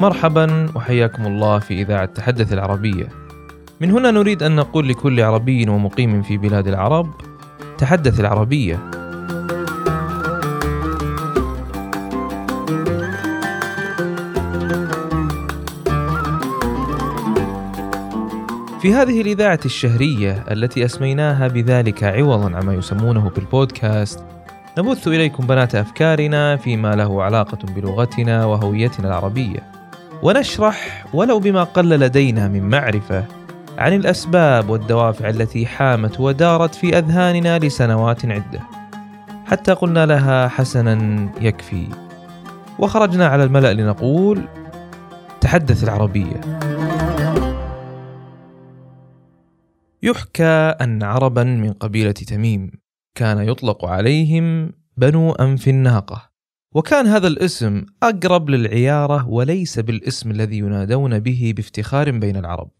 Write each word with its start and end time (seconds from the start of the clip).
مرحبا 0.00 0.68
وحياكم 0.74 1.26
الله 1.26 1.58
في 1.58 1.82
إذاعة 1.82 2.04
تحدث 2.04 2.52
العربية. 2.52 3.08
من 3.80 3.90
هنا 3.90 4.10
نريد 4.10 4.42
أن 4.42 4.56
نقول 4.56 4.88
لكل 4.88 5.20
عربي 5.20 5.68
ومقيم 5.68 6.22
في 6.22 6.36
بلاد 6.36 6.68
العرب: 6.68 7.10
تحدث 7.78 8.20
العربية. 8.20 8.76
في 18.80 18.94
هذه 18.94 19.20
الإذاعة 19.20 19.60
الشهرية 19.64 20.44
التي 20.50 20.84
أسميناها 20.84 21.48
بذلك 21.48 22.04
عوضا 22.04 22.56
عما 22.56 22.74
يسمونه 22.74 23.30
بالبودكاست 23.30 24.24
نبث 24.78 25.08
إليكم 25.08 25.46
بنات 25.46 25.74
أفكارنا 25.74 26.56
فيما 26.56 26.94
له 26.94 27.22
علاقة 27.22 27.58
بلغتنا 27.76 28.44
وهويتنا 28.44 29.08
العربية 29.08 29.75
ونشرح 30.26 31.06
ولو 31.14 31.38
بما 31.38 31.62
قل 31.62 31.88
لدينا 31.88 32.48
من 32.48 32.68
معرفة 32.68 33.24
عن 33.78 33.92
الأسباب 33.92 34.68
والدوافع 34.70 35.28
التي 35.28 35.66
حامت 35.66 36.20
ودارت 36.20 36.74
في 36.74 36.98
أذهاننا 36.98 37.58
لسنوات 37.58 38.26
عدة. 38.26 38.60
حتى 39.46 39.72
قلنا 39.72 40.06
لها 40.06 40.48
حسنا 40.48 41.28
يكفي. 41.40 41.86
وخرجنا 42.78 43.26
على 43.26 43.44
الملأ 43.44 43.72
لنقول 43.72 44.48
تحدث 45.40 45.84
العربية. 45.84 46.40
يحكى 50.02 50.74
أن 50.80 51.02
عربا 51.02 51.44
من 51.44 51.72
قبيلة 51.72 52.12
تميم 52.12 52.70
كان 53.14 53.38
يطلق 53.38 53.84
عليهم 53.84 54.72
بنو 54.96 55.32
أنف 55.32 55.68
الناقة. 55.68 56.35
وكان 56.74 57.06
هذا 57.06 57.26
الاسم 57.28 57.84
أقرب 58.02 58.50
للعيارة 58.50 59.28
وليس 59.28 59.78
بالاسم 59.78 60.30
الذي 60.30 60.58
ينادون 60.58 61.18
به 61.18 61.52
بافتخار 61.56 62.10
بين 62.10 62.36
العرب. 62.36 62.70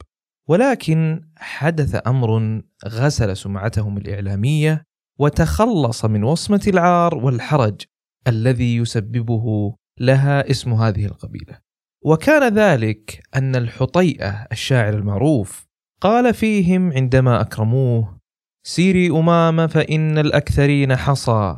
ولكن 0.49 1.21
حدث 1.37 2.07
أمر 2.07 2.63
غسل 2.87 3.37
سمعتهم 3.37 3.99
الإعلامية 3.99 4.83
وتخلص 5.19 6.05
من 6.05 6.25
وصمة 6.25 6.63
العار 6.67 7.15
والحرج 7.15 7.81
الذي 8.29 8.77
يسببه 8.77 9.75
لها 10.01 10.51
اسم 10.51 10.73
هذه 10.73 11.07
القبيلة. 11.07 11.59
وكان 12.05 12.55
ذلك 12.55 13.23
أن 13.37 13.57
الحطيئة 13.57 14.47
الشاعر 14.53 14.95
المعروف 14.95 15.67
قال 16.01 16.35
فيهم 16.35 16.93
عندما 16.93 17.41
أكرموه 17.41 18.19
سيري 18.67 19.11
أمام 19.11 19.67
فإن 19.67 20.19
الأكثرين 20.19 20.97
حصى 20.97 21.57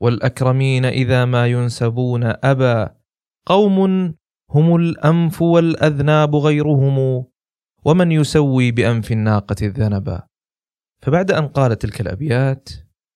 والأكرمين 0.00 0.84
إذا 0.84 1.24
ما 1.24 1.46
ينسبون 1.46 2.24
أبا. 2.24 2.94
قوم 3.46 3.78
هم 4.50 4.76
الأنف 4.76 5.42
والأذناب 5.42 6.36
غيرهم 6.36 7.24
ومن 7.84 8.12
يسوي 8.12 8.70
بأنف 8.70 9.12
الناقة 9.12 9.56
الذنبا 9.62 10.22
فبعد 11.02 11.30
أن 11.30 11.48
قال 11.48 11.78
تلك 11.78 12.00
الأبيات 12.00 12.68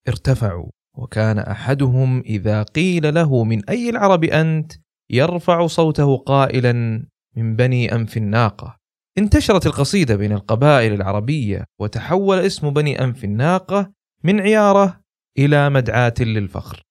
ارتفعوا 0.08 0.70
وكان 0.96 1.38
أحدهم 1.38 2.20
إذا 2.20 2.62
قيل 2.62 3.14
له 3.14 3.44
من 3.44 3.68
أي 3.68 3.90
العرب 3.90 4.24
أنت 4.24 4.72
يرفع 5.10 5.66
صوته 5.66 6.16
قائلا 6.16 6.72
من 7.36 7.56
بني 7.56 7.94
أنف 7.94 8.16
الناقة. 8.16 8.76
انتشرت 9.18 9.66
القصيدة 9.66 10.16
بين 10.16 10.32
القبائل 10.32 10.92
العربية 10.92 11.64
وتحول 11.80 12.38
اسم 12.38 12.70
بني 12.70 13.04
أنف 13.04 13.24
الناقة 13.24 13.92
من 14.24 14.40
عيارة 14.40 15.01
إلى 15.38 15.70
مدعاة 15.70 16.14
للفخر. 16.20 16.82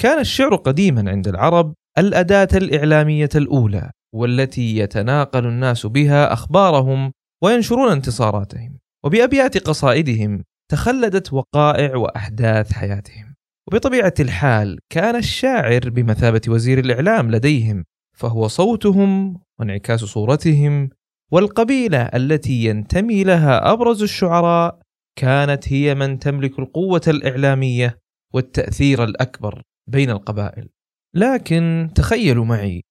كان 0.00 0.18
الشعر 0.18 0.56
قديما 0.56 1.10
عند 1.10 1.28
العرب 1.28 1.74
الأداة 1.98 2.48
الإعلامية 2.54 3.28
الأولى 3.34 3.90
والتي 4.14 4.78
يتناقل 4.78 5.46
الناس 5.46 5.86
بها 5.86 6.32
أخبارهم 6.32 7.12
وينشرون 7.44 7.92
انتصاراتهم، 7.92 8.78
وبأبيات 9.04 9.58
قصائدهم 9.58 10.44
تخلدت 10.70 11.32
وقائع 11.32 11.96
وأحداث 11.96 12.72
حياتهم. 12.72 13.34
وبطبيعة 13.68 14.14
الحال 14.20 14.78
كان 14.92 15.16
الشاعر 15.16 15.80
بمثابة 15.90 16.40
وزير 16.48 16.78
الإعلام 16.78 17.30
لديهم، 17.30 17.84
فهو 18.16 18.48
صوتهم 18.48 19.40
وانعكاس 19.60 20.00
صورتهم 20.00 20.90
والقبيلة 21.32 22.02
التي 22.02 22.64
ينتمي 22.64 23.24
لها 23.24 23.72
أبرز 23.72 24.02
الشعراء 24.02 24.78
كانت 25.18 25.72
هي 25.72 25.94
من 25.94 26.18
تملك 26.18 26.58
القوة 26.58 27.02
الإعلامية 27.08 27.98
والتأثير 28.34 29.04
الأكبر 29.04 29.62
بين 29.86 30.10
القبائل. 30.10 30.68
لكن 31.14 31.90
تخيلوا 31.94 32.44
معي 32.44 32.82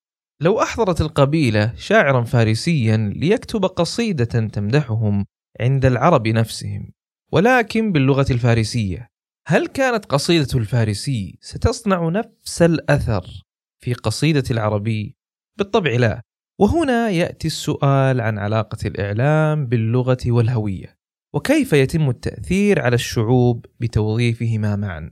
لو 0.41 0.62
أحضرت 0.62 1.02
القبيلة 1.02 1.75
شاعرا 1.75 2.24
فارسيا 2.24 2.97
ليكتب 2.97 3.66
قصيدة 3.66 4.25
تمدحهم 4.25 5.25
عند 5.62 5.85
العرب 5.85 6.28
نفسهم، 6.28 6.91
ولكن 7.31 7.91
باللغة 7.91 8.25
الفارسية، 8.31 9.07
هل 9.47 9.68
كانت 9.68 10.06
قصيدة 10.06 10.59
الفارسي 10.59 11.38
ستصنع 11.41 12.09
نفس 12.09 12.62
الأثر 12.62 13.44
في 13.84 13.94
قصيدة 13.94 14.44
العربي؟ 14.51 15.16
بالطبع 15.57 15.91
لا، 15.91 16.22
وهنا 16.59 17.09
يأتي 17.09 17.47
السؤال 17.47 18.22
عن 18.22 18.38
علاقة 18.40 18.78
الإعلام 18.86 19.66
باللغة 19.66 20.18
والهوية 20.25 20.98
وكيف 21.34 21.73
يتم 21.73 22.09
التأثير 22.09 22.81
على 22.81 22.95
الشعوب 22.95 23.66
بتوظيفهما 23.79 24.75
معا؟ 24.75 25.12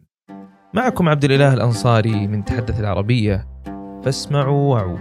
معكم 0.74 1.10
عبد 1.10 1.24
الإله 1.24 1.54
الأنصاري 1.54 2.28
من 2.28 2.46
تحدث 2.46 2.80
العربية. 2.80 3.48
فاسمعوا 4.04 4.74
وعوا 4.74 4.98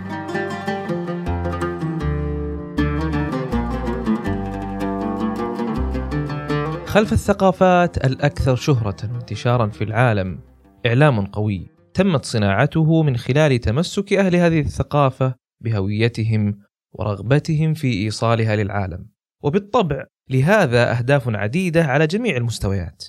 خلف 6.87 7.13
الثقافات 7.13 8.05
الأكثر 8.05 8.57
شهرة 8.57 9.13
وانتشارا 9.13 9.67
في 9.67 9.85
العالم 9.85 10.41
إعلام 10.87 11.27
قوي 11.27 11.71
تمت 11.95 12.25
صناعته 12.25 13.03
من 13.03 13.17
خلال 13.17 13.59
تمسك 13.59 14.13
أهل 14.13 14.37
هذه 14.37 14.61
الثقافة 14.61 15.35
بهويتهم 15.65 16.59
ورغبتهم 16.93 17.75
في 17.75 17.93
إيصالها 17.93 18.57
للعالم. 18.57 19.07
وبالطبع 19.43 20.05
لهذا 20.31 20.99
أهداف 20.99 21.29
عديدة 21.29 21.85
على 21.85 22.07
جميع 22.07 22.37
المستويات. 22.37 23.05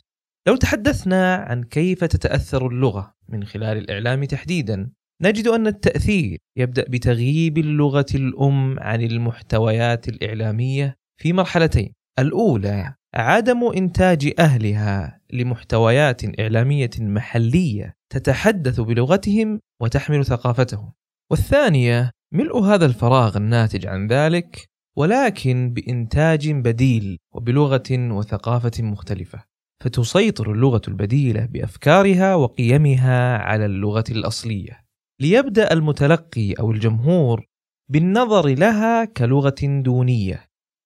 لو 0.47 0.55
تحدثنا 0.55 1.35
عن 1.35 1.63
كيف 1.63 2.03
تتأثر 2.03 2.67
اللغة 2.67 3.13
من 3.29 3.43
خلال 3.43 3.77
الإعلام 3.77 4.23
تحديدا 4.23 4.91
نجد 5.21 5.47
أن 5.47 5.67
التأثير 5.67 6.37
يبدأ 6.57 6.85
بتغييب 6.89 7.57
اللغة 7.57 8.05
الأم 8.15 8.79
عن 8.79 9.01
المحتويات 9.01 10.07
الإعلامية 10.07 10.95
في 11.21 11.33
مرحلتين. 11.33 11.93
الأولى 12.19 12.93
عدم 13.15 13.71
إنتاج 13.77 14.33
أهلها 14.39 15.21
لمحتويات 15.33 16.39
إعلامية 16.39 16.89
محلية 16.99 17.93
تتحدث 18.13 18.79
بلغتهم 18.79 19.59
وتحمل 19.81 20.25
ثقافتهم. 20.25 20.93
والثانية 21.31 22.11
ملء 22.33 22.59
هذا 22.59 22.85
الفراغ 22.85 23.37
الناتج 23.37 23.87
عن 23.87 24.07
ذلك 24.07 24.69
ولكن 24.97 25.73
بإنتاج 25.73 26.51
بديل 26.51 27.17
وبلغة 27.35 27.89
وثقافة 27.91 28.83
مختلفة 28.83 29.43
فتسيطر 29.83 30.51
اللغة 30.51 30.81
البديلة 30.87 31.45
بأفكارها 31.45 32.35
وقيمها 32.35 33.37
على 33.37 33.65
اللغة 33.65 34.03
الأصلية 34.11 34.83
ليبدأ 35.21 35.73
المتلقي 35.73 36.53
أو 36.53 36.71
الجمهور 36.71 37.45
بالنظر 37.91 38.47
لها 38.47 39.05
كلغة 39.05 39.55
دونية 39.63 40.45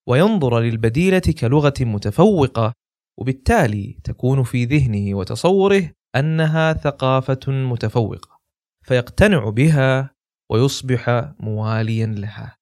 وينظر 0.10 0.60
للبديلة 0.60 1.34
كلغة 1.40 1.74
متفوقة 1.82 2.74
وبالتالي 3.20 4.00
تكون 4.04 4.44
في 4.44 4.66
ذهنه 4.66 5.16
وتصوره 5.16 5.92
أنها 6.16 6.74
ثقافة 6.74 7.52
متفوقة 7.52 8.38
فيقتنع 8.86 9.50
بها 9.50 10.10
ويصبح 10.52 11.34
مواليا 11.40 12.06
لها. 12.06 12.61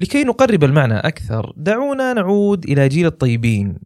لكي 0.00 0.24
نقرب 0.24 0.64
المعنى 0.64 0.94
أكثر 0.94 1.52
دعونا 1.56 2.12
نعود 2.12 2.64
إلى 2.64 2.88
جيل 2.88 3.06
الطيبين 3.06 3.78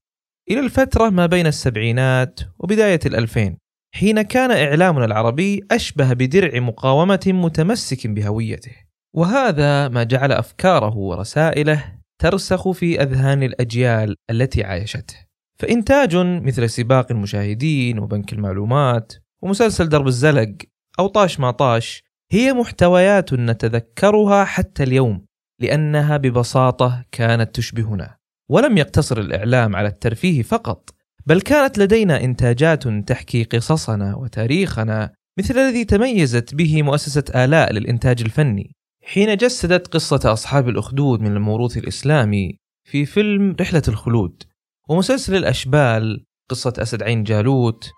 إلى 0.51 0.61
الفترة 0.61 1.09
ما 1.09 1.27
بين 1.27 1.47
السبعينات 1.47 2.41
وبداية 2.59 3.01
الألفين 3.07 3.57
حين 3.95 4.23
كان 4.23 4.51
إعلامنا 4.51 5.05
العربي 5.05 5.67
أشبه 5.71 6.13
بدرع 6.13 6.61
مقاومة 6.61 7.21
متمسك 7.27 8.07
بهويته. 8.07 8.73
وهذا 9.17 9.89
ما 9.89 10.03
جعل 10.03 10.33
أفكاره 10.33 10.97
ورسائله 10.97 11.85
ترسخ 12.23 12.71
في 12.71 13.03
أذهان 13.03 13.43
الأجيال 13.43 14.17
التي 14.31 14.65
عايشته. 14.65 15.15
فإنتاج 15.59 16.17
مثل 16.17 16.71
سباق 16.71 17.13
المشاهدين 17.13 17.99
وبنك 17.99 18.33
المعلومات 18.33 19.13
ومسلسل 19.43 19.89
درب 19.89 20.07
الزلق 20.07 20.53
أو 20.99 21.07
طاش 21.07 21.41
ما 21.41 21.51
طاش 21.51 22.03
هي 22.33 22.53
محتويات 22.53 23.35
نتذكرها 23.35 24.45
حتى 24.45 24.83
اليوم. 24.83 25.27
لأنها 25.61 26.17
ببساطة 26.17 27.05
كانت 27.13 27.55
تشبهنا. 27.55 28.17
ولم 28.51 28.79
يقتصر 28.79 29.19
الإعلام 29.19 29.77
على 29.77 29.89
الترفيه 29.89 30.43
فقط 30.43 30.91
بل 31.27 31.41
كانت 31.41 31.79
لدينا 31.79 32.25
إنتاجات 32.25 32.89
تحكي 32.89 33.45
قصصنا 33.45 34.17
وتاريخنا 34.17 35.13
مثل 35.39 35.59
الذي 35.59 35.85
تميزت 35.85 36.55
به 36.55 36.83
مؤسسة 36.83 37.25
آلاء 37.45 37.73
للإنتاج 37.73 38.23
الفني. 38.23 38.77
حين 39.05 39.37
جسدت 39.37 39.87
قصة 39.87 40.33
أصحاب 40.33 40.69
الأخدود 40.69 41.21
من 41.21 41.37
الموروث 41.37 41.77
الإسلامي 41.77 42.59
في 42.85 43.07
فيلم 43.07 43.57
رحلة 43.61 43.83
الخلود 43.89 44.43
ومسلسل 44.89 45.35
الأشبال 45.35 46.25
قصة 46.51 46.73
أسد 46.79 47.03
عين 47.03 47.25
جالوت 47.25 47.91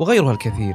وغيرها 0.00 0.32
الكثير. 0.32 0.74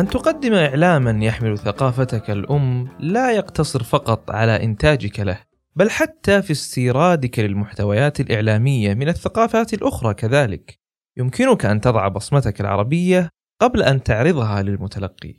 أن 0.00 0.08
تقدم 0.08 0.54
إعلاما 0.54 1.24
يحمل 1.24 1.58
ثقافتك 1.58 2.30
الأم 2.30 2.88
لا 3.00 3.32
يقتصر 3.32 3.82
فقط 3.82 4.30
على 4.30 4.64
إنتاجك 4.64 5.20
له 5.20 5.38
بل 5.76 5.90
حتى 5.90 6.42
في 6.42 6.50
استيرادك 6.50 7.38
للمحتويات 7.38 8.20
الإعلامية 8.20 8.94
من 8.94 9.08
الثقافات 9.08 9.74
الأخرى 9.74 10.14
كذلك. 10.14 10.78
يمكنك 11.16 11.66
أن 11.66 11.80
تضع 11.80 12.08
بصمتك 12.08 12.60
العربية 12.60 13.28
قبل 13.60 13.82
أن 13.82 14.02
تعرضها 14.02 14.62
للمتلقي. 14.62 15.34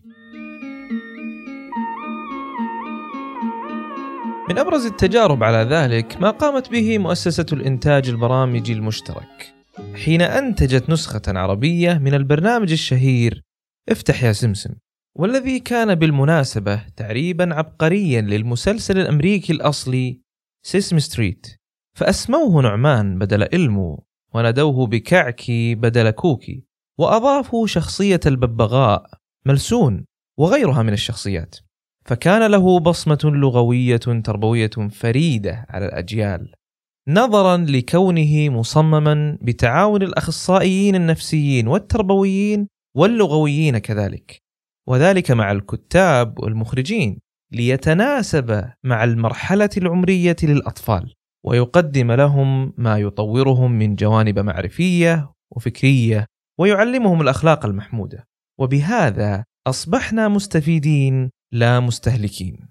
من 4.50 4.58
أبرز 4.58 4.86
التجارب 4.86 5.44
على 5.44 5.58
ذلك 5.58 6.18
ما 6.22 6.30
قامت 6.30 6.72
به 6.72 6.98
مؤسسة 6.98 7.46
الإنتاج 7.54 8.10
البرامجي 8.10 8.74
المشترك 8.74 9.54
حين 10.06 10.22
أنتجت 10.22 10.90
نسخة 10.90 11.22
عربية 11.28 11.94
من 11.94 12.14
البرنامج 12.14 12.72
الشهير 12.72 13.51
افتح 13.90 14.24
يا 14.24 14.32
سمسم. 14.32 14.74
والذي 15.16 15.60
كان 15.60 15.96
بالمناسبة 15.96 16.88
تعريبا 16.96 17.54
عبقريا 17.56 18.22
للمسلسل 18.22 18.98
الأمريكي 18.98 19.54
الأصلي 19.54 20.22
سيسم 20.66 21.00
ستريت 21.00 21.48
فأسموه 21.98 22.62
نعمان 22.62 23.20
بدل 23.20 23.44
إلمو 23.44 24.04
ونادوه 24.34 24.88
بكعكي 24.88 25.76
بدل 25.76 26.10
كوكي 26.12 26.64
وأضافوا 27.00 27.68
شخصية 27.68 28.20
الببغاء 28.26 29.06
ملسون 29.46 30.06
وغيرها 30.38 30.84
من 30.84 30.94
الشخصيات 30.94 31.56
فكان 32.06 32.52
له 32.52 32.80
بصمة 32.80 33.20
لغوية 33.24 33.98
تربوية 33.98 34.70
فريدة 34.92 35.66
على 35.70 35.86
الأجيال 35.86 36.54
نظرا 37.08 37.58
لكونه 37.58 38.50
مصمما 38.50 39.38
بتعاون 39.42 40.04
الأخصائيين 40.04 40.96
النفسيين 40.96 41.68
والتربويين 41.68 42.68
واللغويين 42.96 43.78
كذلك. 43.78 44.42
وذلك 44.88 45.32
مع 45.32 45.52
الكتاب 45.52 46.40
والمخرجين 46.40 47.20
ليتناسب 47.52 48.72
مع 48.84 49.04
المرحلة 49.04 49.70
العمرية 49.78 50.36
للأطفال 50.44 51.14
ويقدم 51.46 52.12
لهم 52.12 52.74
ما 52.78 52.98
يطورهم 52.98 53.72
من 53.72 53.96
جوانب 53.96 54.40
معرفية 54.40 55.34
وفكرية 55.52 56.26
ويعلمهم 56.60 57.22
الأخلاق 57.22 57.66
المحمودة. 57.66 58.28
وبهذا 58.60 59.44
أصبحنا 59.68 60.28
مستفيدين 60.28 61.30
لا 61.52 61.80
مستهلكين. 61.80 62.70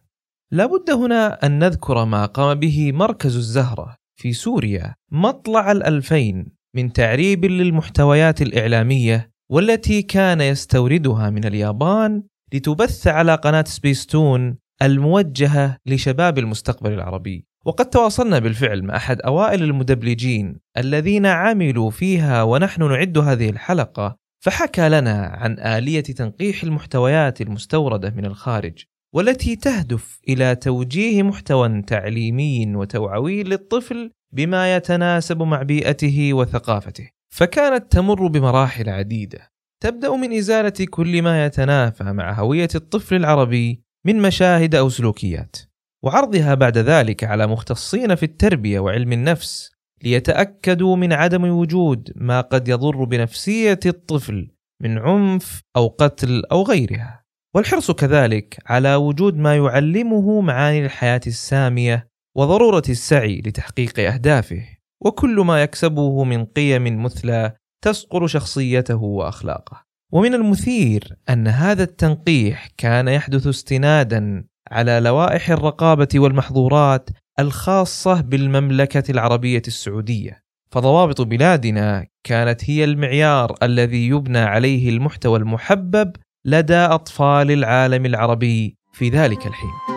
لابد 0.52 0.90
هنا 0.90 1.46
أن 1.46 1.58
نذكر 1.58 2.04
ما 2.04 2.26
قام 2.26 2.58
به 2.58 2.92
مركز 2.92 3.36
الزهرة 3.36 3.96
في 4.20 4.32
سوريا 4.32 4.94
مطلع 5.12 5.72
الألفين 5.72 6.52
من 6.76 6.92
تعريب 6.92 7.44
للمحتويات 7.44 8.42
الإعلامية 8.42 9.29
والتي 9.50 10.02
كان 10.02 10.40
يستوردها 10.40 11.30
من 11.30 11.44
اليابان 11.44 12.22
لتبث 12.54 13.06
على 13.06 13.34
قناة 13.34 13.64
سبيستون 13.66 14.58
الموجهة 14.82 15.76
لشباب 15.86 16.38
المستقبل 16.38 16.92
العربي. 16.92 17.46
وقد 17.64 17.90
تواصلنا 17.90 18.38
بالفعل 18.38 18.82
مع 18.82 18.96
أحد 18.96 19.20
أوائل 19.20 19.62
المدبلجين 19.62 20.56
الذين 20.76 21.26
عملوا 21.26 21.90
فيها 21.90 22.42
ونحن 22.42 22.88
نعد 22.88 23.18
هذه 23.18 23.50
الحلقة 23.50 24.16
فحكى 24.44 24.88
لنا 24.88 25.26
عن 25.26 25.58
آلية 25.58 26.00
تنقيح 26.00 26.62
المحتويات 26.62 27.40
المستوردة 27.40 28.10
من 28.10 28.24
الخارج 28.24 28.84
والتي 29.14 29.56
تهدف 29.56 30.20
إلى 30.28 30.54
توجيه 30.54 31.22
محتوى 31.22 31.82
تعليمي 31.82 32.76
وتوعوي 32.76 33.42
للطفل 33.42 34.10
بما 34.32 34.76
يتناسب 34.76 35.42
مع 35.42 35.62
بيئته 35.62 36.34
وثقافته. 36.34 37.19
فكانت 37.34 37.92
تمر 37.92 38.26
بمراحل 38.26 38.88
عديدة. 38.88 39.50
تبدأ 39.82 40.16
من 40.16 40.32
إزالة 40.32 40.86
كل 40.90 41.22
ما 41.22 41.46
يتنافى 41.46 42.04
مع 42.04 42.32
هوية 42.32 42.68
الطفل 42.74 43.16
العربي 43.16 43.82
من 44.06 44.22
مشاهد 44.22 44.74
أو 44.74 44.88
سلوكيات 44.88 45.56
وعرضها 46.04 46.54
بعد 46.54 46.78
ذلك 46.78 47.24
على 47.24 47.46
مختصين 47.46 48.14
في 48.14 48.22
التربية 48.22 48.80
وعلم 48.80 49.12
النفس 49.12 49.70
ليتأكدوا 50.02 50.96
من 50.96 51.12
عدم 51.12 51.44
وجود 51.44 52.12
ما 52.16 52.40
قد 52.40 52.68
يضر 52.68 53.04
بنفسية 53.04 53.80
الطفل 53.86 54.50
من 54.82 54.98
عنف 54.98 55.62
أو 55.76 55.88
قتل 55.88 56.42
أو 56.52 56.62
غيرها. 56.62 57.24
والحرص 57.54 57.90
كذلك 57.90 58.58
على 58.66 58.94
وجود 58.94 59.36
ما 59.36 59.56
يعلمه 59.56 60.40
معاني 60.40 60.84
الحياة 60.84 61.20
السامية 61.26 62.08
وضرورة 62.36 62.82
السعي 62.88 63.42
لتحقيق 63.46 64.00
أهدافه. 64.00 64.79
وكل 65.00 65.40
ما 65.40 65.62
يكسبه 65.62 66.24
من 66.24 66.44
قيم 66.44 67.02
مثلى 67.02 67.52
تصقل 67.84 68.28
شخصيته 68.28 69.02
وأخلاقه. 69.02 69.84
ومن 70.12 70.34
المثير 70.34 71.16
أن 71.28 71.48
هذا 71.48 71.82
التنقيح 71.82 72.68
كان 72.78 73.08
يحدث 73.08 73.46
استنادا 73.46 74.44
على 74.70 75.00
لوائح 75.00 75.50
الرقابة 75.50 76.08
والمحظورات 76.14 77.10
الخاصة 77.38 78.20
بالمملكة 78.20 79.10
العربية 79.10 79.62
السعودية. 79.66 80.42
فضوابط 80.70 81.20
بلادنا 81.20 82.06
كانت 82.24 82.70
هي 82.70 82.84
المعيار 82.84 83.54
الذي 83.62 84.08
يبنى 84.08 84.38
عليه 84.38 84.88
المحتوى 84.88 85.38
المحبب 85.38 86.12
لدى 86.44 86.76
أطفال 86.76 87.50
العالم 87.50 88.06
العربي 88.06 88.76
في 88.92 89.08
ذلك 89.08 89.46
الحين. 89.46 89.89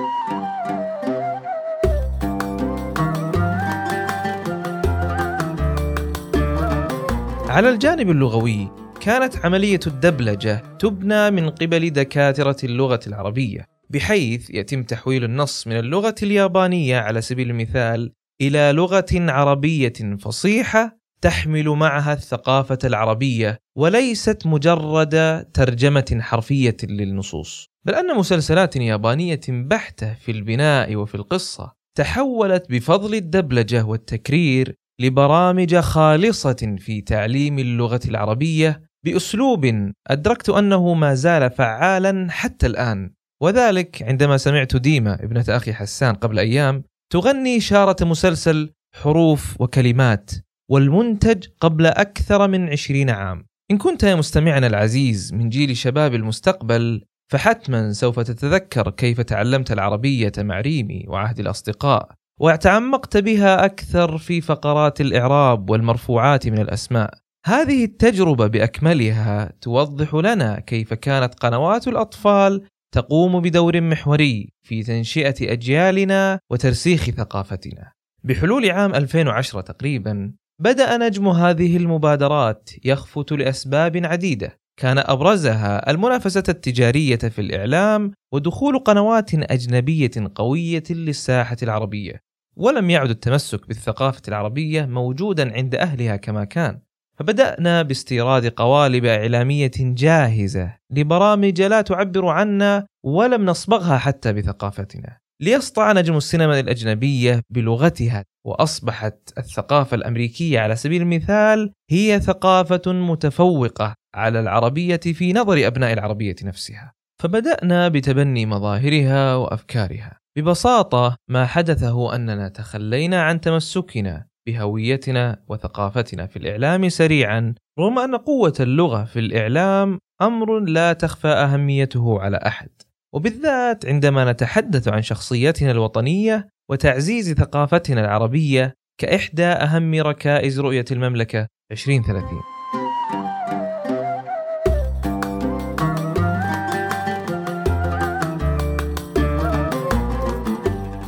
على 7.53 7.69
الجانب 7.69 8.09
اللغوي 8.09 8.67
كانت 9.01 9.45
عملية 9.45 9.79
الدبلجة 9.87 10.63
تبنى 10.79 11.31
من 11.31 11.49
قبل 11.49 11.89
دكاترة 11.89 12.57
اللغة 12.63 12.99
العربية 13.07 13.65
بحيث 13.89 14.49
يتم 14.49 14.83
تحويل 14.83 15.23
النص 15.23 15.67
من 15.67 15.79
اللغة 15.79 16.15
اليابانية 16.23 16.97
على 16.97 17.21
سبيل 17.21 17.49
المثال 17.49 18.11
إلى 18.41 18.71
لغة 18.71 19.05
عربية 19.13 19.93
فصيحة 20.19 20.97
تحمل 21.21 21.69
معها 21.69 22.13
الثقافة 22.13 22.77
العربية 22.83 23.57
وليست 23.77 24.47
مجرد 24.47 25.45
ترجمة 25.53 26.17
حرفية 26.21 26.77
للنصوص. 26.83 27.67
بل 27.85 27.95
أن 27.95 28.17
مسلسلات 28.17 28.75
يابانية 28.75 29.41
بحتة 29.49 30.13
في 30.13 30.31
البناء 30.31 30.95
وفي 30.95 31.15
القصة 31.15 31.71
تحولت 31.97 32.65
بفضل 32.69 33.15
الدبلجة 33.15 33.85
والتكرير 33.85 34.75
لبرامج 35.01 35.75
خالصة 35.75 36.75
في 36.79 37.01
تعليم 37.01 37.59
اللغة 37.59 37.99
العربية 38.07 38.81
بأسلوب 39.05 39.91
أدركت 40.07 40.49
أنه 40.49 40.93
ما 40.93 41.13
زال 41.13 41.51
فعالا 41.51 42.27
حتى 42.31 42.67
الآن. 42.67 43.13
وذلك 43.41 44.03
عندما 44.03 44.37
سمعت 44.37 44.75
ديما 44.75 45.13
ابنة 45.13 45.45
أخي 45.49 45.73
حسان 45.73 46.15
قبل 46.15 46.39
أيام 46.39 46.83
تغني 47.11 47.59
شارة 47.59 48.05
مسلسل 48.05 48.73
حروف 48.95 49.61
وكلمات 49.61 50.31
والمنتج 50.71 51.47
قبل 51.59 51.85
أكثر 51.85 52.47
من 52.47 52.69
عشرين 52.69 53.09
عام. 53.09 53.45
إن 53.71 53.77
كنت 53.77 54.03
يا 54.03 54.15
مستمعنا 54.15 54.67
العزيز 54.67 55.33
من 55.33 55.49
جيل 55.49 55.77
شباب 55.77 56.13
المستقبل 56.13 57.05
فحتما 57.31 57.93
سوف 57.93 58.19
تتذكر 58.19 58.89
كيف 58.89 59.21
تعلمت 59.21 59.71
العربية 59.71 60.31
مع 60.37 60.61
ريمي 60.61 61.05
وعهد 61.07 61.39
الأصدقاء. 61.39 62.11
وتعمقت 62.39 63.17
بها 63.17 63.65
أكثر 63.65 64.17
في 64.17 64.41
فقرات 64.41 65.01
الإعراب 65.01 65.69
والمرفوعات 65.69 66.47
من 66.47 66.59
الأسماء. 66.59 67.13
هذه 67.45 67.83
التجربة 67.83 68.47
بأكملها 68.47 69.53
توضح 69.61 70.13
لنا 70.13 70.59
كيف 70.59 70.93
كانت 70.93 71.35
قنوات 71.35 71.87
الأطفال 71.87 72.63
تقوم 72.93 73.41
بدور 73.41 73.81
محوري 73.81 74.49
في 74.63 74.83
تنشئة 74.83 75.35
أجيالنا 75.51 76.39
وترسيخ 76.51 77.09
ثقافتنا. 77.09 77.91
بحلول 78.23 78.71
عام 78.71 78.95
2010 78.95 79.61
تقريبا 79.61 80.33
بدأ 80.59 80.97
نجم 80.97 81.27
هذه 81.27 81.77
المبادرات 81.77 82.69
يخفت 82.85 83.31
لأسباب 83.31 84.05
عديدة. 84.05 84.59
كان 84.77 84.97
أبرزها 84.97 85.91
المنافسة 85.91 86.43
التجارية 86.49 87.15
في 87.17 87.41
الإعلام 87.41 88.11
ودخول 88.33 88.79
قنوات 88.79 89.33
أجنبية 89.33 90.11
قوية 90.35 90.83
للساحة 90.89 91.57
العربية 91.63 92.19
ولم 92.55 92.89
يعد 92.89 93.09
التمسك 93.09 93.67
بالثقافة 93.67 94.21
العربية 94.27 94.85
موجودا 94.85 95.53
عند 95.53 95.75
أهلها 95.75 96.15
كما 96.15 96.43
كان. 96.43 96.79
فبدأنا 97.19 97.81
باستيراد 97.81 98.47
قوالب 98.47 99.05
إعلامية 99.05 99.71
جاهزة 99.77 100.75
لبرامج 100.91 101.61
لا 101.61 101.81
تعبر 101.81 102.27
عنا 102.27 102.85
ولم 103.03 103.45
نصبغها 103.45 103.97
حتى 103.97 104.33
بثقافتنا. 104.33 105.17
ليسطع 105.41 105.91
نجم 105.91 106.17
السينما 106.17 106.59
الأجنبية 106.59 107.41
بلغتها 107.49 108.23
وأصبحت 108.45 109.33
الثقافة 109.37 109.95
الأمريكية 109.95 110.59
على 110.59 110.75
سبيل 110.75 111.01
المثال 111.01 111.71
هي 111.91 112.19
ثقافة 112.19 112.91
متفوقة 112.93 113.95
على 114.15 114.39
العربية 114.39 114.97
في 114.97 115.33
نظر 115.33 115.67
أبناء 115.67 115.93
العربية 115.93 116.35
نفسها. 116.43 116.93
فبدأنا 117.21 117.87
بتبني 117.87 118.45
مظاهرها 118.45 119.35
وأفكارها 119.35 120.19
ببساطة 120.37 121.15
ما 121.29 121.45
حدث 121.45 121.83
هو 121.83 122.11
أننا 122.11 122.49
تخلينا 122.49 123.23
عن 123.23 123.41
تمسكنا 123.41 124.25
بهويتنا 124.47 125.39
وثقافتنا 125.49 126.25
في 126.25 126.37
الإعلام 126.37 126.89
سريعا 126.89 127.55
رغم 127.79 127.99
أن 127.99 128.15
قوة 128.15 128.53
اللغة 128.59 129.03
في 129.03 129.19
الإعلام 129.19 129.99
أمر 130.21 130.59
لا 130.59 130.93
تخفى 130.93 131.27
أهميته 131.27 132.21
على 132.21 132.37
أحد. 132.37 132.69
وبالذات 133.13 133.85
عندما 133.85 134.31
نتحدث 134.31 134.87
عن 134.87 135.01
شخصيتنا 135.01 135.71
الوطنية 135.71 136.47
وتعزيز 136.71 137.33
ثقافتنا 137.33 138.01
العربية 138.01 138.73
كإحدى 138.97 139.45
أهم 139.45 139.93
ركائز 139.93 140.59
رؤية 140.59 140.85
المملكة 140.91 141.47
2030 141.71 142.52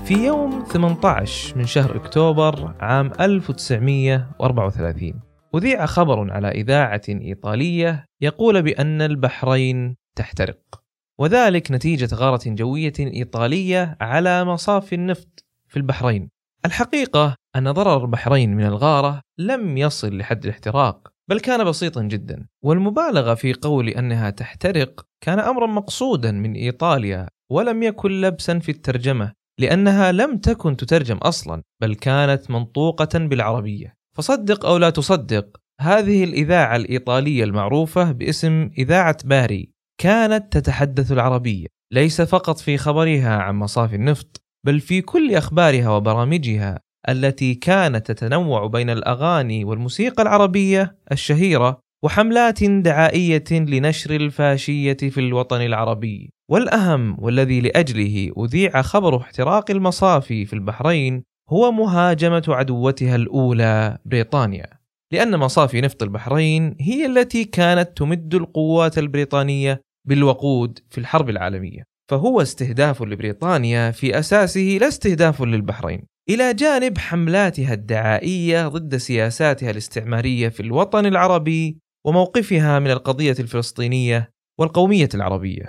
في 0.06 0.14
يوم 0.14 0.64
18 0.64 1.58
من 1.58 1.66
شهر 1.66 1.96
أكتوبر 1.96 2.76
عام 2.80 3.12
1934 3.20 5.22
أذيع 5.56 5.86
خبر 5.86 6.32
على 6.32 6.48
إذاعة 6.48 7.02
إيطالية 7.10 8.06
يقول 8.22 8.62
بأن 8.62 9.02
البحرين 9.02 9.96
تحترق 10.16 10.82
وذلك 11.20 11.72
نتيجة 11.72 12.16
غارة 12.16 12.42
جوية 12.46 12.94
إيطالية 13.00 13.98
على 14.02 14.46
مصاف 14.46 14.94
النفط 14.94 15.46
في 15.68 15.78
البحرين. 15.78 16.30
الحقيقة 16.66 17.36
أن 17.56 17.72
ضرر 17.72 18.04
البحرين 18.04 18.56
من 18.56 18.66
الغارة 18.66 19.22
لم 19.38 19.78
يصل 19.78 20.18
لحد 20.18 20.44
الاحتراق 20.44 21.08
بل 21.30 21.40
كان 21.40 21.64
بسيطا 21.64 22.04
جدا 22.04 22.48
والمبالغة 22.64 23.34
في 23.34 23.54
قول 23.54 23.90
أنها 23.90 24.30
تحترق 24.30 25.06
كان 25.22 25.40
أمرا 25.40 25.68
مقصودا 25.68 26.32
من 26.32 26.54
إيطاليا 26.54 27.28
ولم 27.52 27.84
يكن 27.84 28.22
لبسا 28.22 28.60
في 28.60 28.70
الترجمة 28.70 29.45
لأنها 29.60 30.12
لم 30.12 30.38
تكن 30.38 30.78
تترجم 30.78 31.18
أصلا 31.18 31.62
بل 31.82 31.96
كانت 31.96 32.52
منطوقة 32.52 33.20
بالعربية. 33.20 33.96
فصدق 34.18 34.66
أو 34.66 34.78
لا 34.78 34.90
تصدق 34.90 35.58
هذه 35.82 36.24
الإذاعة 36.24 36.76
الإيطالية 36.76 37.44
المعروفة 37.44 38.12
باسم 38.12 38.70
إذاعة 38.78 39.18
باري 39.26 39.70
كانت 40.02 40.58
تتحدث 40.58 41.12
العربية. 41.12 41.68
ليس 41.94 42.22
فقط 42.22 42.60
في 42.60 42.78
خبرها 42.78 43.38
عن 43.38 43.56
مصافي 43.56 43.96
النفط 43.96 44.42
بل 44.66 44.80
في 44.80 45.02
كل 45.02 45.36
أخبارها 45.36 45.90
وبرامجها 45.90 46.80
التي 47.10 47.56
كانت 47.56 48.12
تتنوع 48.12 48.68
بين 48.68 48.90
الأغاني 48.90 49.66
والموسيقى 49.66 50.24
العربية 50.24 50.98
الشهيرة 51.12 51.80
وحملات 52.04 52.64
دعائية 52.64 53.44
لنشر 53.52 54.16
الفاشية 54.16 54.94
في 54.94 55.20
الوطن 55.20 55.62
العربي. 55.62 56.35
والأهم 56.52 57.16
والذي 57.20 57.62
لأجله 57.62 58.32
أذيع 58.38 58.82
خبر 58.82 59.18
احتراق 59.18 59.72
المصافي 59.72 60.46
في 60.46 60.54
البحرين 60.54 61.24
هو 61.50 61.72
مهاجمة 61.72 62.44
عدوتها 62.48 63.16
الأولى 63.16 63.98
بريطانيا 64.06 64.68
لأن 65.12 65.38
مصافي 65.38 65.82
نفط 65.82 66.04
البحرين 66.04 66.76
هي 66.80 67.06
التي 67.06 67.44
كانت 67.44 67.98
تمد 67.98 68.36
القوات 68.36 68.98
البريطانية 68.98 69.82
بالوقود 70.08 70.80
في 70.90 70.98
الحرب 70.98 71.30
العالمية. 71.30 71.84
فهو 72.12 72.42
استهداف 72.42 73.02
لبريطانيا 73.02 73.92
في 73.92 74.20
أساسه 74.20 74.78
لا 74.82 74.88
استهداف 74.88 75.42
للبحرين. 75.42 76.04
إلى 76.30 76.54
جانب 76.54 76.98
حملاتها 76.98 77.74
الدعائية 77.74 78.68
ضد 78.68 78.98
سياساتها 78.98 79.72
الاستعمارية 79.72 80.50
في 80.50 80.60
الوطن 80.60 81.06
العربي 81.06 81.78
وموقفها 82.06 82.80
من 82.80 82.92
القضية 82.92 83.36
الفلسطينية 83.40 84.32
والقومية 84.60 85.10
العربية. 85.14 85.66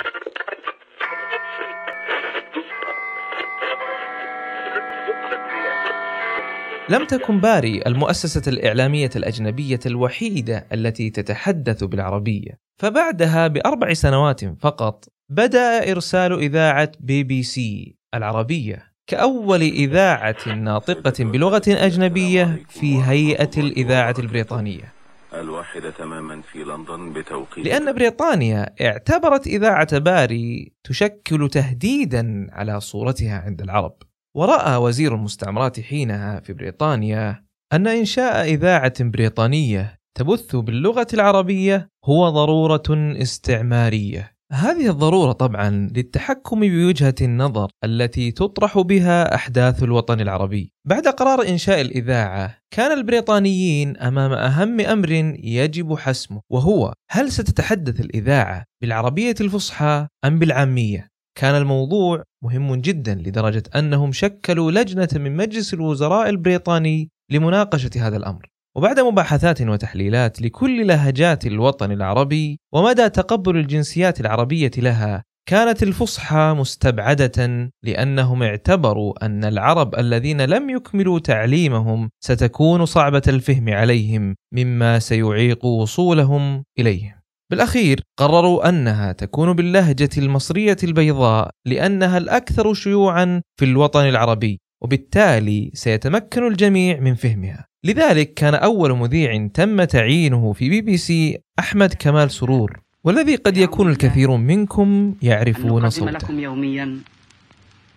لم 6.89 7.05
تكن 7.05 7.41
باري 7.41 7.83
المؤسسة 7.87 8.43
الإعلامية 8.47 9.11
الأجنبية 9.17 9.81
الوحيدة 9.87 10.67
التي 10.73 11.11
تتحدث 11.11 11.85
بالعربية، 11.85 12.59
فبعدها 12.77 13.47
بأربع 13.47 13.93
سنوات 13.93 14.61
فقط 14.61 15.05
بدأ 15.29 15.91
إرسال 15.91 16.33
إذاعة 16.33 16.93
بي 17.01 17.23
بي 17.23 17.43
سي 17.43 17.97
العربية 18.15 18.93
كأول 19.07 19.63
إذاعة 19.63 20.49
ناطقة 20.49 21.25
بلغة 21.25 21.63
أجنبية 21.69 22.63
في 22.69 23.03
هيئة 23.03 23.51
الإذاعة 23.59 24.15
البريطانية. 24.19 24.93
الواحدة 25.35 25.91
تماما 25.91 26.43
في 26.53 26.59
لندن 26.59 27.13
بتوقيت. 27.13 27.67
لأن 27.67 27.93
بريطانيا 27.93 28.75
اعتبرت 28.81 29.47
إذاعة 29.47 29.99
باري 29.99 30.73
تشكل 30.85 31.49
تهديدا 31.49 32.47
على 32.53 32.81
صورتها 32.81 33.39
عند 33.39 33.61
العرب. 33.63 33.97
ورأى 34.37 34.77
وزير 34.77 35.15
المستعمرات 35.15 35.81
حينها 35.81 36.41
في 36.41 36.53
بريطانيا 36.53 37.45
أن 37.73 37.87
إنشاء 37.87 38.45
إذاعة 38.45 38.95
بريطانية 39.01 39.99
تبث 40.19 40.57
باللغة 40.57 41.07
العربية 41.15 41.89
هو 42.05 42.29
ضرورة 42.31 42.83
استعمارية. 43.23 44.37
هذه 44.53 44.91
الضرورة 44.91 45.33
طبعا 45.33 45.71
للتحكم 45.97 46.61
بوجهة 46.61 47.15
النظر 47.23 47.71
التي 47.85 48.33
تطرح 48.33 48.79
بها 48.79 49.35
أحداث 49.35 49.83
الوطن 49.83 50.21
العربي. 50.21 50.73
بعد 50.85 51.09
قرار 51.09 51.49
إنشاء 51.49 51.81
الإذاعة، 51.81 52.59
كان 52.71 52.99
البريطانيين 52.99 53.97
أمام 53.97 54.33
أهم 54.33 54.81
أمر 54.81 55.11
يجب 55.45 55.95
حسمه، 55.99 56.41
وهو 56.51 56.93
هل 57.11 57.33
ستتحدث 57.33 58.01
الإذاعة 58.01 58.65
بالعربية 58.83 59.35
الفصحى 59.41 60.07
أم 60.25 60.39
بالعامية؟ 60.39 61.16
كان 61.39 61.55
الموضوع 61.55 62.23
مهم 62.45 62.75
جدا 62.75 63.15
لدرجة 63.15 63.63
أنهم 63.77 64.13
شكلوا 64.13 64.71
لجنة 64.71 65.09
من 65.15 65.37
مجلس 65.37 65.75
الوزراء 65.75 66.29
البريطاني 66.29 67.11
لمناقشة 67.31 67.91
هذا 67.97 68.17
الأمر. 68.17 68.47
وبعد 68.77 69.01
مباحثات 69.01 69.63
وتحليلات 69.63 70.43
لكل 70.43 70.87
لهجات 70.87 71.47
الوطن 71.47 71.93
العربي 71.93 72.61
ومدى 72.75 73.09
تقبل 73.09 73.57
الجنسيات 73.57 74.21
العربية 74.21 74.71
لها 74.77 75.25
كانت 75.49 75.83
الفصحى 75.83 76.55
مستبعدة 76.59 77.71
لأنهم 77.83 78.43
اعتبروا 78.43 79.27
أن 79.27 79.45
العرب 79.45 79.95
الذين 79.95 80.41
لم 80.41 80.71
يكملوا 80.71 81.19
تعليمهم 81.19 82.11
ستكون 82.25 82.87
صعبة 82.87 83.23
الفهم 83.29 83.69
عليهم 83.69 84.35
مما 84.55 84.99
سيعيق 84.99 85.65
وصولهم 85.65 86.65
إليهم. 86.79 87.16
بالأخير 87.51 88.01
قرروا 88.17 88.69
أنها 88.69 89.13
تكون 89.13 89.53
باللهجة 89.53 90.11
المصرية 90.19 90.77
البيضاء 90.83 91.51
لأنها 91.67 92.19
الأكثر 92.19 92.75
شيوعا 92.75 93.43
في 93.57 93.65
الوطن 93.65 94.09
العربي 94.09 94.61
وبالتالي 94.83 95.71
سيتمكن 95.75 96.47
الجميع 96.47 97.01
من 97.01 97.15
فهمها. 97.15 97.67
لذلك 97.85 98.35
كان 98.35 98.55
أول 98.55 98.93
مذيع 98.93 99.47
تم 99.55 99.85
تعيينه 99.85 100.53
في 100.53 100.69
بي 100.69 100.81
بي 100.81 100.97
سي 100.97 101.39
أحمد 101.59 101.95
كمال 101.95 102.31
سرور 102.31 102.81
والذي 103.05 103.37
قد 103.37 103.57
يكون 103.57 103.91
الكثير 103.91 104.37
منكم 104.37 105.15
يعرفون 105.23 105.91
صوته. 105.91 106.11
لكم 106.11 106.41
يوميا 106.41 106.99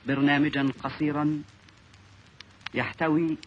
برنامجا 0.07 0.67
قصيرا 0.83 1.41
يحتوي 2.73 3.37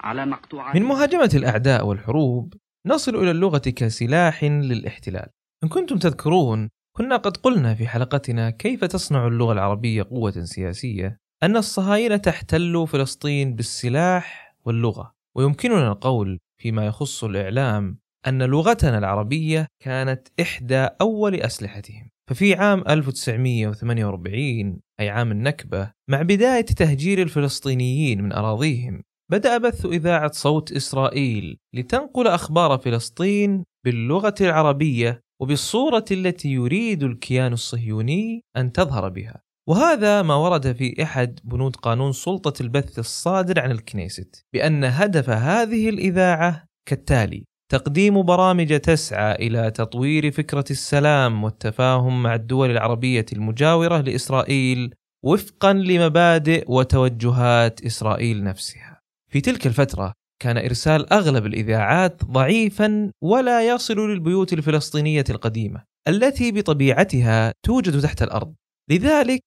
على 0.00 0.26
مقطوعات 0.26 0.76
من 0.76 0.82
مهاجمة 0.82 1.30
الأعداء 1.34 1.86
والحروب 1.86 2.54
نصل 2.86 3.16
إلى 3.16 3.30
اللغة 3.30 3.58
كسلاح 3.58 4.44
للاحتلال. 4.44 5.26
إن 5.64 5.68
كنتم 5.68 5.98
تذكرون 5.98 6.68
كنا 6.96 7.16
قد 7.16 7.36
قلنا 7.36 7.74
في 7.74 7.88
حلقتنا 7.88 8.50
كيف 8.50 8.84
تصنع 8.84 9.26
اللغة 9.26 9.52
العربية 9.52 10.02
قوة 10.02 10.44
سياسية 10.44 11.18
أن 11.42 11.56
الصهاينة 11.56 12.16
تحتل 12.16 12.86
فلسطين 12.88 13.54
بالسلاح 13.54 14.56
واللغة. 14.64 15.12
ويمكننا 15.36 15.88
القول 15.92 16.38
فيما 16.60 16.86
يخص 16.86 17.24
الإعلام 17.24 17.98
أن 18.26 18.42
لغتنا 18.42 18.98
العربية 18.98 19.66
كانت 19.82 20.28
إحدى 20.40 20.88
أول 21.00 21.34
أسلحتهم. 21.34 22.10
ففي 22.30 22.54
عام 22.54 22.84
1948 22.88 24.80
أي 25.00 25.10
عام 25.10 25.30
النكبة 25.30 25.92
مع 26.10 26.22
بداية 26.22 26.64
تهجير 26.64 27.22
الفلسطينيين 27.22 28.22
من 28.22 28.32
أراضيهم 28.32 29.02
بدأ 29.32 29.58
بث 29.58 29.86
إذاعة 29.86 30.32
صوت 30.32 30.72
إسرائيل 30.72 31.58
لتنقل 31.74 32.26
أخبار 32.26 32.78
فلسطين 32.78 33.64
باللغة 33.84 34.34
العربية 34.40 35.20
وبالصورة 35.40 36.04
التي 36.10 36.48
يريد 36.48 37.02
الكيان 37.02 37.52
الصهيوني 37.52 38.44
أن 38.56 38.72
تظهر 38.72 39.08
بها. 39.08 39.42
وهذا 39.68 40.22
ما 40.22 40.34
ورد 40.34 40.72
في 40.72 41.02
إحد 41.02 41.40
بنود 41.44 41.76
قانون 41.76 42.12
سلطة 42.12 42.62
البث 42.62 42.98
الصادر 42.98 43.60
عن 43.60 43.70
الكنيست 43.70 44.44
بأن 44.52 44.84
هدف 44.84 45.30
هذه 45.30 45.88
الإذاعة 45.88 46.64
كالتالي: 46.88 47.44
تقديم 47.70 48.22
برامج 48.22 48.80
تسعى 48.80 49.34
إلى 49.34 49.70
تطوير 49.70 50.30
فكرة 50.30 50.64
السلام 50.70 51.44
والتفاهم 51.44 52.22
مع 52.22 52.34
الدول 52.34 52.70
العربية 52.70 53.26
المجاورة 53.32 54.00
لإسرائيل 54.00 54.94
وفقا 55.24 55.72
لمبادئ 55.72 56.64
وتوجهات 56.68 57.84
إسرائيل 57.84 58.44
نفسها 58.44 58.91
في 59.32 59.40
تلك 59.40 59.66
الفترة 59.66 60.12
كان 60.42 60.56
إرسال 60.56 61.12
أغلب 61.12 61.46
الإذاعات 61.46 62.24
ضعيفا 62.24 63.10
ولا 63.22 63.68
يصل 63.68 64.10
للبيوت 64.10 64.52
الفلسطينية 64.52 65.24
القديمة 65.30 65.84
التي 66.08 66.52
بطبيعتها 66.52 67.52
توجد 67.66 68.00
تحت 68.00 68.22
الأرض. 68.22 68.54
لذلك 68.90 69.42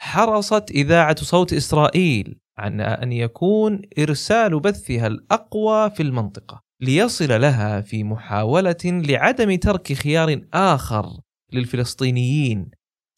حرصت 0.00 0.70
إذاعة 0.70 1.16
صوت 1.16 1.52
إسرائيل 1.52 2.38
عن 2.58 2.80
أن 2.80 3.12
يكون 3.12 3.82
إرسال 3.98 4.60
بثها 4.60 5.06
الأقوى 5.06 5.90
في 5.90 6.02
المنطقة 6.02 6.60
ليصل 6.82 7.40
لها 7.40 7.80
في 7.80 8.04
محاولة 8.04 8.84
لعدم 8.84 9.54
ترك 9.54 9.92
خيار 9.92 10.40
آخر 10.54 11.20
للفلسطينيين 11.52 12.70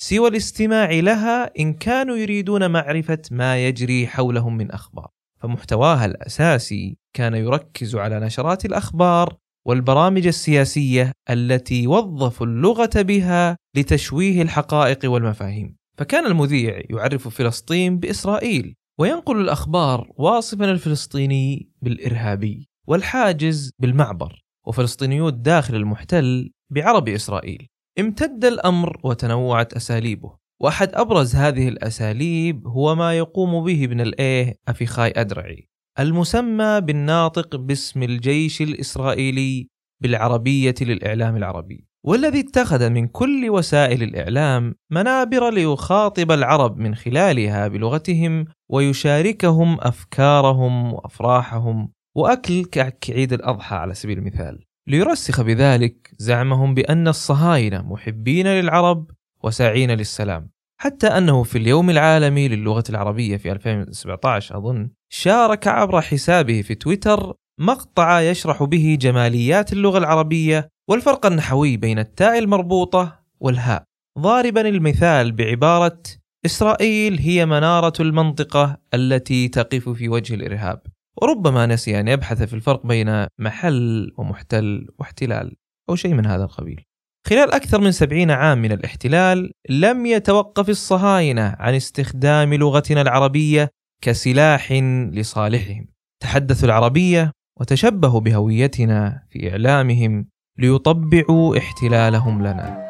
سوى 0.03 0.29
الاستماع 0.29 0.91
لها 0.91 1.51
إن 1.61 1.73
كانوا 1.73 2.17
يريدون 2.17 2.71
معرفة 2.71 3.23
ما 3.31 3.67
يجري 3.67 4.07
حولهم 4.07 4.57
من 4.57 4.71
أخبار. 4.71 5.16
فمحتواها 5.47 6.07
الأساسي 6.07 6.99
كان 7.17 7.35
يركز 7.35 7.97
على 7.97 8.21
نشرات 8.21 8.65
الأخبار 8.65 9.37
والبرامج 9.67 10.27
السياسية 10.27 11.13
التي 11.31 11.87
وظفوا 11.87 12.47
اللغة 12.47 12.91
بها 12.95 13.57
لتشويه 13.77 14.43
الحقائق 14.43 15.11
والمفاهيم. 15.11 15.77
فكان 15.99 16.27
المذيع 16.27 16.83
يعرف 16.91 17.29
فلسطين 17.29 17.99
بإسرائيل 17.99 18.75
وينقل 19.01 19.41
الأخبار 19.41 20.11
واصفا 20.17 20.65
الفلسطيني 20.65 21.71
بالإرهابي 21.83 22.69
والحاجز 22.89 23.71
بالمعبر 23.79 24.43
وفلسطينيو 24.67 25.29
الداخل 25.29 25.75
المحتل 25.75 26.51
بعرب 26.71 27.09
إسرائيل. 27.09 27.69
امتد 27.99 28.45
الأمر 28.45 29.01
وتنوعت 29.05 29.75
أساليبه. 29.75 30.37
وأحد 30.61 30.95
أبرز 30.95 31.37
هذه 31.37 31.69
الأساليب 31.69 32.67
هو 32.67 32.95
ما 32.95 33.19
يقوم 33.19 33.65
به 33.65 33.85
ابن 33.85 34.01
الإيه 34.01 34.55
أفيخاي 34.69 35.13
أدرعي 35.17 35.69
المسمى 35.99 36.81
بالناطق 36.81 37.57
باسم 37.57 38.03
الجيش 38.03 38.63
الإسرائيلي 38.63 39.69
بالعربية 40.03 40.75
للإعلام 40.81 41.37
العربي 41.37 41.87
والذي 42.07 42.41
اتخذ 42.41 42.91
من 42.91 43.07
كل 43.07 43.51
وسائل 43.51 44.03
الإعلام 44.03 44.75
منابر 44.91 45.51
ليخاطب 45.51 46.33
العرب 46.33 46.79
من 46.79 46.95
خلالها 46.95 47.69
بلغتهم 47.69 48.45
ويشاركهم 48.71 49.79
أفكارهم 49.81 50.93
وأفراحهم 50.93 51.93
وأكل 52.17 52.65
كعيد 53.01 53.33
الأضحى 53.33 53.77
على 53.77 53.95
سبيل 53.95 54.19
المثال. 54.19 54.65
ليرسخ 54.89 55.41
بذلك 55.41 56.11
زعمهم 56.19 56.75
بأن 56.75 57.09
الصهاينة 57.09 57.83
محبين 57.83 58.47
للعرب 58.47 59.11
وساعين 59.43 59.91
للسلام. 59.91 60.51
حتى 60.81 61.07
أنه 61.07 61.43
في 61.43 61.59
اليوم 61.59 61.91
العالمي 61.91 62.49
للغة 62.49 62.85
العربية 62.91 63.37
في 63.37 63.53
2017 63.53 64.59
أظن 64.59 64.91
شارك 65.09 65.69
عبر 65.69 66.01
حسابه 66.01 66.63
في 66.63 66.75
تويتر 66.75 67.35
مقطع 67.61 68.21
يشرح 68.21 68.63
به 68.63 68.99
جماليات 69.01 69.73
اللغة 69.73 69.99
العربية 69.99 70.69
والفرق 70.89 71.27
النحوي 71.27 71.77
بين 71.77 71.99
التاء 71.99 72.39
المربوطة 72.39 73.21
والهاء. 73.41 73.85
ضاربا 74.19 74.69
المثال 74.69 75.33
بعبارة 75.33 76.03
إسرائيل 76.47 77.19
هي 77.19 77.47
منارة 77.47 77.93
المنطقة 78.01 78.77
التي 78.95 79.49
تقف 79.49 79.89
في 79.89 80.09
وجه 80.09 80.35
الإرهاب. 80.35 80.83
وربما 81.23 81.67
نسي 81.67 82.01
أن 82.01 82.09
يبحث 82.09 82.43
في 82.43 82.55
الفرق 82.55 82.87
بين 82.87 83.27
محل 83.39 84.13
ومحتل 84.19 84.89
واحتلال 84.99 85.57
أو 85.91 85.97
شيء 85.97 86.15
من 86.15 86.27
هذا 86.27 86.45
القبيل. 86.45 86.85
خلال 87.29 87.53
أكثر 87.53 87.81
من 87.81 87.93
سبعين 87.93 88.31
عام 88.31 88.63
من 88.63 88.73
الاحتلال 88.73 89.53
لم 89.69 90.07
يتوقف 90.07 90.69
الصهاينة 90.69 91.57
عن 91.59 91.75
استخدام 91.75 92.55
لغتنا 92.55 93.03
العربية 93.03 93.71
كسلاح 94.03 94.73
لصالحهم. 95.13 95.87
تحدثوا 96.23 96.69
العربية 96.69 97.33
وتشبهوا 97.61 98.21
بهويتنا 98.21 99.23
في 99.31 99.51
إعلامهم 99.51 100.29
ليطبعوا 100.59 101.59
احتلالهم 101.59 102.43
لنا. 102.43 102.87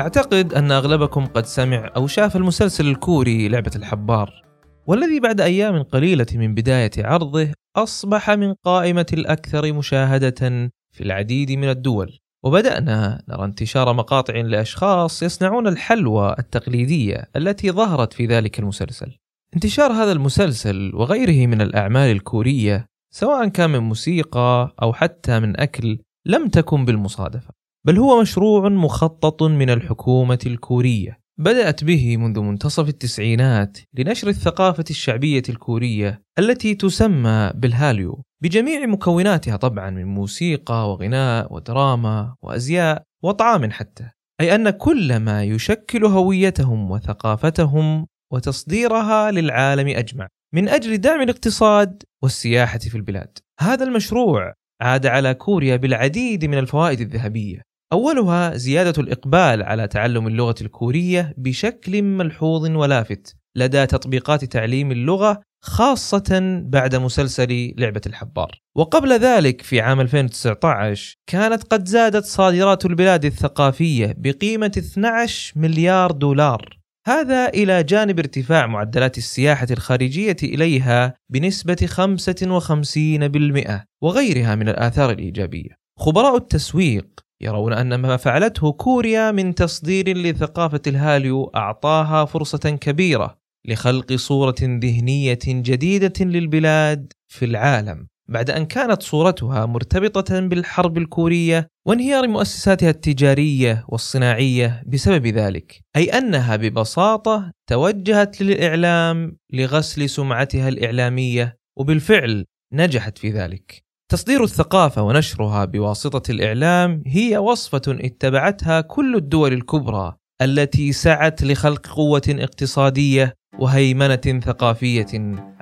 أعتقد 0.00 0.54
أن 0.54 0.72
أغلبكم 0.72 1.26
قد 1.26 1.46
سمع 1.46 1.90
أو 1.96 2.06
شاف 2.06 2.36
المسلسل 2.36 2.86
الكوري 2.86 3.48
لعبة 3.48 3.72
الحبار. 3.76 4.51
والذي 4.86 5.20
بعد 5.20 5.40
أيام 5.40 5.82
قليلة 5.82 6.26
من 6.34 6.54
بداية 6.54 6.90
عرضه 6.98 7.48
أصبح 7.76 8.30
من 8.30 8.54
قائمة 8.54 9.06
الأكثر 9.12 9.72
مشاهدة 9.72 10.70
في 10.92 11.00
العديد 11.00 11.52
من 11.52 11.68
الدول. 11.68 12.18
وبدأنا 12.44 13.22
نرى 13.28 13.44
انتشار 13.44 13.92
مقاطع 13.92 14.34
لأشخاص 14.34 15.22
يصنعون 15.22 15.66
الحلوى 15.66 16.34
التقليدية 16.38 17.30
التي 17.36 17.70
ظهرت 17.70 18.12
في 18.12 18.26
ذلك 18.26 18.58
المسلسل. 18.58 19.16
انتشار 19.54 19.92
هذا 19.92 20.12
المسلسل 20.12 20.92
وغيره 20.94 21.46
من 21.46 21.60
الأعمال 21.60 22.10
الكورية 22.10 22.86
سواء 23.14 23.48
كان 23.48 23.70
من 23.70 23.78
موسيقى 23.78 24.74
أو 24.82 24.92
حتى 24.92 25.40
من 25.40 25.60
أكل 25.60 25.98
لم 26.26 26.48
تكن 26.48 26.84
بالمصادفة 26.84 27.50
بل 27.86 27.98
هو 27.98 28.20
مشروع 28.20 28.68
مخطط 28.68 29.42
من 29.42 29.70
الحكومة 29.70 30.38
الكورية. 30.46 31.21
بدأت 31.38 31.84
به 31.84 32.16
منذ 32.16 32.40
منتصف 32.40 32.88
التسعينات 32.88 33.78
لنشر 33.94 34.28
الثقافة 34.28 34.84
الشعبية 34.90 35.42
الكورية 35.48 36.22
التي 36.38 36.74
تسمى 36.74 37.50
بالهاليو. 37.54 38.22
بجميع 38.42 38.86
مكوناتها 38.86 39.56
طبعا 39.56 39.90
من 39.90 40.04
موسيقى 40.04 40.90
وغناء 40.90 41.54
ودراما 41.54 42.34
وأزياء 42.42 43.02
وطعام 43.22 43.70
حتى. 43.70 44.10
أي 44.40 44.54
أن 44.54 44.70
كل 44.70 45.16
ما 45.16 45.44
يشكل 45.44 46.04
هويتهم 46.04 46.90
وثقافتهم 46.90 48.06
وتصديرها 48.32 49.30
للعالم 49.30 49.88
أجمع. 49.88 50.28
من 50.54 50.68
أجل 50.68 50.98
دعم 50.98 51.22
الاقتصاد 51.22 52.02
والسياحة 52.22 52.78
في 52.78 52.94
البلاد. 52.94 53.38
هذا 53.60 53.84
المشروع 53.84 54.52
عاد 54.82 55.06
على 55.06 55.34
كوريا 55.34 55.76
بالعديد 55.76 56.44
من 56.44 56.58
الفوائد 56.58 57.00
الذهبية. 57.00 57.62
أولها 57.92 58.56
زيادة 58.56 59.02
الإقبال 59.02 59.62
على 59.62 59.88
تعلم 59.88 60.26
اللغة 60.26 60.54
الكورية 60.60 61.34
بشكل 61.36 62.02
ملحوظ 62.02 62.76
ولافت 62.76 63.36
لدى 63.56 63.86
تطبيقات 63.86 64.44
تعليم 64.44 64.92
اللغة 64.92 65.40
خاصة 65.64 66.60
بعد 66.64 66.96
مسلسل 66.96 67.74
لعبة 67.78 68.00
الحبار. 68.06 68.60
وقبل 68.76 69.12
ذلك 69.12 69.62
في 69.62 69.80
عام 69.80 70.00
2019 70.00 71.16
كانت 71.26 71.62
قد 71.62 71.88
زادت 71.88 72.24
صادرات 72.24 72.86
البلاد 72.86 73.24
الثقافية 73.24 74.14
بقيمة 74.18 74.72
12 74.78 75.52
مليار 75.56 76.10
دولار. 76.10 76.78
هذا 77.06 77.48
إلى 77.48 77.82
جانب 77.82 78.18
ارتفاع 78.18 78.66
معدلات 78.66 79.18
السياحة 79.18 79.66
الخارجية 79.70 80.36
إليها 80.42 81.14
بنسبة 81.32 81.86
55% 81.86 83.86
وغيرها 84.02 84.54
من 84.54 84.68
الآثار 84.68 85.10
الإيجابية. 85.10 85.70
خبراء 85.98 86.36
التسويق 86.36 87.06
يرون 87.42 87.72
أن 87.72 87.94
ما 87.94 88.16
فعلته 88.16 88.72
كوريا 88.72 89.30
من 89.30 89.54
تصدير 89.54 90.16
لثقافة 90.16 90.80
الهاليو 90.86 91.44
أعطاها 91.56 92.24
فرصة 92.24 92.78
كبيرة 92.80 93.38
لخلق 93.68 94.12
صورة 94.12 94.54
ذهنية 94.62 95.38
جديدة 95.46 96.12
للبلاد 96.20 97.12
في 97.28 97.44
العالم 97.44 98.06
بعد 98.28 98.50
أن 98.50 98.66
كانت 98.66 99.02
صورتها 99.02 99.66
مرتبطة 99.66 100.40
بالحرب 100.40 100.98
الكورية 100.98 101.68
وانهيار 101.86 102.28
مؤسساتها 102.28 102.90
التجارية 102.90 103.84
والصناعية 103.88 104.82
بسبب 104.86 105.26
ذلك 105.26 105.80
أي 105.96 106.04
أنها 106.04 106.56
ببساطة 106.56 107.52
توجهت 107.66 108.42
للإعلام 108.42 109.36
لغسل 109.52 110.08
سمعتها 110.08 110.68
الإعلامية 110.68 111.56
وبالفعل 111.78 112.44
نجحت 112.72 113.18
في 113.18 113.30
ذلك. 113.30 113.84
تصدير 114.12 114.44
الثقافة 114.44 115.02
ونشرها 115.02 115.64
بواسطة 115.64 116.30
الإعلام 116.30 117.02
هي 117.06 117.38
وصفة 117.38 117.82
اتبعتها 117.88 118.80
كل 118.80 119.16
الدول 119.16 119.52
الكبرى 119.52 120.14
التي 120.42 120.92
سعت 120.92 121.42
لخلق 121.42 121.86
قوة 121.86 122.22
اقتصادية 122.28 123.34
وهيمنة 123.58 124.40
ثقافية 124.44 125.06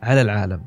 على 0.02 0.20
العالم. 0.22 0.64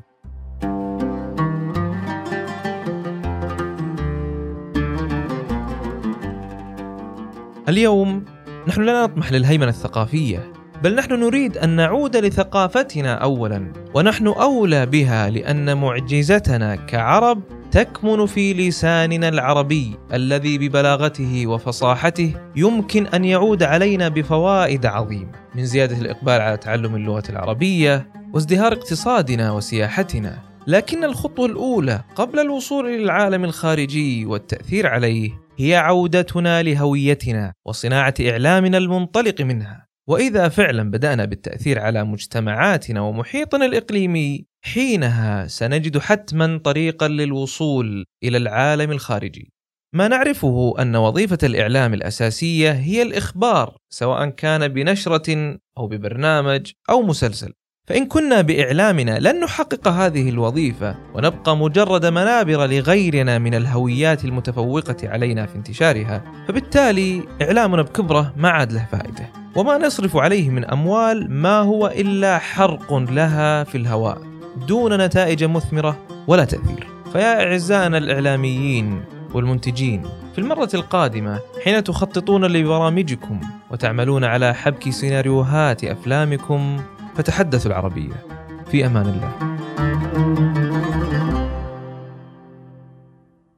اليوم 7.68 8.24
نحن 8.68 8.82
لا 8.82 9.02
نطمح 9.02 9.32
للهيمنة 9.32 9.70
الثقافية، 9.70 10.52
بل 10.82 10.94
نحن 10.94 11.12
نريد 11.12 11.58
أن 11.58 11.68
نعود 11.68 12.16
لثقافتنا 12.16 13.14
أولا، 13.14 13.72
ونحن 13.94 14.26
أولى 14.26 14.86
بها 14.86 15.30
لأن 15.30 15.76
معجزتنا 15.76 16.76
كعرب 16.76 17.42
تكمن 17.74 18.26
في 18.26 18.54
لساننا 18.54 19.28
العربي 19.28 19.96
الذي 20.12 20.58
ببلاغته 20.58 21.46
وفصاحته 21.46 22.34
يمكن 22.56 23.06
أن 23.06 23.24
يعود 23.24 23.62
علينا 23.62 24.08
بفوائد 24.08 24.86
عظيمه 24.86 25.32
من 25.54 25.64
زيادة 25.64 25.98
الإقبال 25.98 26.40
على 26.40 26.56
تعلم 26.56 26.96
اللغة 26.96 27.22
العربية 27.30 28.12
وازدهار 28.34 28.72
اقتصادنا 28.72 29.52
وسياحتنا 29.52 30.38
لكن 30.66 31.04
الخطوة 31.04 31.46
الأولى 31.46 32.04
قبل 32.14 32.38
الوصول 32.38 32.86
إلى 32.86 33.02
العالم 33.04 33.44
الخارجي 33.44 34.26
والتأثير 34.26 34.86
عليه 34.86 35.30
هي 35.58 35.76
عودتنا 35.76 36.62
لهويتنا 36.62 37.52
وصناعة 37.66 38.14
إعلامنا 38.20 38.78
المنطلق 38.78 39.40
منها. 39.40 39.86
وإذا 40.06 40.48
فعلا 40.48 40.90
بدأنا 40.90 41.24
بالتأثير 41.24 41.78
على 41.78 42.04
مجتمعاتنا 42.04 43.00
ومحيطنا 43.00 43.66
الإقليمي، 43.66 44.46
حينها 44.66 45.46
سنجد 45.46 45.98
حتما 45.98 46.60
طريقا 46.64 47.08
للوصول 47.08 48.04
إلى 48.24 48.36
العالم 48.36 48.90
الخارجي. 48.90 49.52
ما 49.94 50.08
نعرفه 50.08 50.74
أن 50.78 50.96
وظيفة 50.96 51.38
الإعلام 51.42 51.94
الأساسية 51.94 52.72
هي 52.72 53.02
الإخبار 53.02 53.76
سواء 53.90 54.28
كان 54.28 54.68
بنشرة 54.68 55.58
أو 55.78 55.86
ببرنامج 55.86 56.72
أو 56.90 57.02
مسلسل. 57.02 57.52
فإن 57.88 58.06
كنا 58.06 58.40
بإعلامنا 58.40 59.18
لن 59.18 59.40
نحقق 59.40 59.88
هذه 59.88 60.28
الوظيفة 60.28 60.96
ونبقى 61.14 61.56
مجرد 61.56 62.06
منابر 62.06 62.66
لغيرنا 62.66 63.38
من 63.38 63.54
الهويات 63.54 64.24
المتفوقة 64.24 65.08
علينا 65.08 65.46
في 65.46 65.56
انتشارها، 65.56 66.44
فبالتالي 66.48 67.22
إعلامنا 67.42 67.82
بكبره 67.82 68.34
ما 68.36 68.48
عاد 68.48 68.72
له 68.72 68.86
فائدة، 68.92 69.30
وما 69.56 69.78
نصرف 69.78 70.16
عليه 70.16 70.50
من 70.50 70.64
أموال 70.64 71.30
ما 71.30 71.58
هو 71.58 71.86
إلا 71.86 72.38
حرق 72.38 72.94
لها 72.94 73.64
في 73.64 73.78
الهواء 73.78 74.33
دون 74.56 74.96
نتائج 75.00 75.44
مثمرة 75.44 75.98
ولا 76.26 76.44
تأثير. 76.44 76.88
فيا 77.12 77.44
أعزائنا 77.44 77.98
الإعلاميين 77.98 79.04
والمنتجين 79.34 80.02
في 80.32 80.38
المرة 80.38 80.68
القادمة 80.74 81.40
حين 81.64 81.84
تخططون 81.84 82.44
لبرامجكم 82.44 83.40
وتعملون 83.70 84.24
على 84.24 84.54
حبك 84.54 84.90
سيناريوهات 84.90 85.84
أفلامكم 85.84 86.80
فتحدثوا 87.16 87.70
العربية. 87.70 88.26
في 88.70 88.86
أمان 88.86 89.06
الله. 89.06 89.32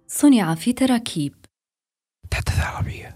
صنع 0.06 0.54
في 0.54 0.72
تراكيب. 0.72 1.34
تحدث 2.30 2.58
العربية. 2.58 3.15